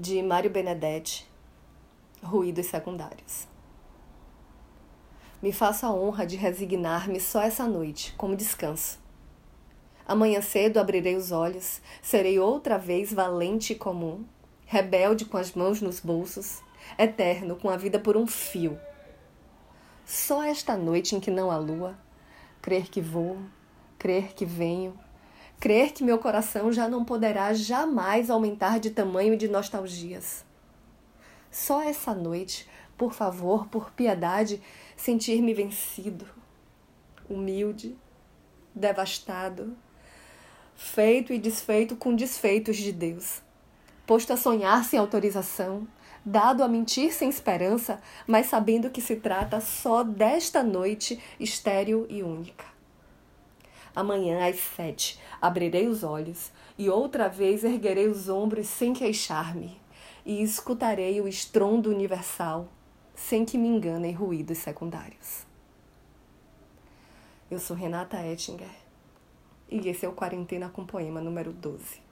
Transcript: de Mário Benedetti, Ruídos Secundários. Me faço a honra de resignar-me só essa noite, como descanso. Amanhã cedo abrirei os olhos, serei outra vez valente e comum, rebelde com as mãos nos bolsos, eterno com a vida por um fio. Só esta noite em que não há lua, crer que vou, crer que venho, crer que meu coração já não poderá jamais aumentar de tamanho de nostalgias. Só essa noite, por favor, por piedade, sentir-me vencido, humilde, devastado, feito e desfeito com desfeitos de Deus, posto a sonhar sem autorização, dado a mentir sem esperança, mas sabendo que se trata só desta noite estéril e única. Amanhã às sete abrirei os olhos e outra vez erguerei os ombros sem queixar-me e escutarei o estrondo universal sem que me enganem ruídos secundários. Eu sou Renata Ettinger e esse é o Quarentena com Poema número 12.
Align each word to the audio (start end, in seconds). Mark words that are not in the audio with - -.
de 0.00 0.22
Mário 0.22 0.48
Benedetti, 0.48 1.28
Ruídos 2.22 2.66
Secundários. 2.66 3.48
Me 5.42 5.50
faço 5.50 5.86
a 5.86 5.92
honra 5.92 6.24
de 6.24 6.36
resignar-me 6.36 7.18
só 7.18 7.42
essa 7.42 7.66
noite, 7.66 8.14
como 8.16 8.36
descanso. 8.36 9.00
Amanhã 10.06 10.40
cedo 10.40 10.78
abrirei 10.78 11.16
os 11.16 11.32
olhos, 11.32 11.82
serei 12.00 12.38
outra 12.38 12.78
vez 12.78 13.12
valente 13.12 13.72
e 13.72 13.76
comum, 13.76 14.24
rebelde 14.66 15.24
com 15.24 15.36
as 15.36 15.52
mãos 15.52 15.80
nos 15.80 15.98
bolsos, 15.98 16.62
eterno 16.96 17.56
com 17.56 17.68
a 17.68 17.76
vida 17.76 17.98
por 17.98 18.16
um 18.16 18.24
fio. 18.24 18.78
Só 20.06 20.44
esta 20.44 20.76
noite 20.76 21.16
em 21.16 21.20
que 21.20 21.30
não 21.32 21.50
há 21.50 21.56
lua, 21.56 21.98
crer 22.62 22.88
que 22.88 23.00
vou, 23.00 23.36
crer 23.98 24.32
que 24.32 24.44
venho, 24.44 24.96
crer 25.60 25.92
que 25.92 26.04
meu 26.04 26.18
coração 26.18 26.72
já 26.72 26.88
não 26.88 27.04
poderá 27.04 27.52
jamais 27.52 28.30
aumentar 28.30 28.78
de 28.78 28.90
tamanho 28.90 29.36
de 29.36 29.48
nostalgias. 29.48 30.44
Só 31.50 31.82
essa 31.82 32.14
noite, 32.14 32.68
por 32.96 33.12
favor, 33.12 33.66
por 33.66 33.90
piedade, 33.90 34.62
sentir-me 34.96 35.54
vencido, 35.54 36.26
humilde, 37.28 37.96
devastado, 38.74 39.76
feito 40.76 41.32
e 41.32 41.38
desfeito 41.38 41.96
com 41.96 42.14
desfeitos 42.14 42.76
de 42.76 42.92
Deus, 42.92 43.42
posto 44.06 44.32
a 44.32 44.36
sonhar 44.36 44.84
sem 44.84 44.98
autorização, 44.98 45.88
dado 46.24 46.62
a 46.62 46.68
mentir 46.68 47.12
sem 47.12 47.28
esperança, 47.28 48.00
mas 48.26 48.46
sabendo 48.46 48.90
que 48.90 49.00
se 49.00 49.16
trata 49.16 49.60
só 49.60 50.04
desta 50.04 50.62
noite 50.62 51.20
estéril 51.40 52.06
e 52.08 52.22
única. 52.22 52.77
Amanhã 53.94 54.48
às 54.48 54.58
sete 54.60 55.18
abrirei 55.40 55.88
os 55.88 56.02
olhos 56.02 56.50
e 56.76 56.88
outra 56.88 57.28
vez 57.28 57.64
erguerei 57.64 58.08
os 58.08 58.28
ombros 58.28 58.66
sem 58.66 58.92
queixar-me 58.92 59.80
e 60.24 60.42
escutarei 60.42 61.20
o 61.20 61.28
estrondo 61.28 61.90
universal 61.90 62.68
sem 63.14 63.44
que 63.44 63.58
me 63.58 63.68
enganem 63.68 64.12
ruídos 64.12 64.58
secundários. 64.58 65.46
Eu 67.50 67.58
sou 67.58 67.76
Renata 67.76 68.24
Ettinger 68.24 68.68
e 69.70 69.88
esse 69.88 70.04
é 70.04 70.08
o 70.08 70.12
Quarentena 70.12 70.68
com 70.68 70.84
Poema 70.84 71.20
número 71.20 71.52
12. 71.52 72.07